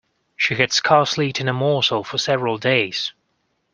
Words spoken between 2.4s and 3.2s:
days.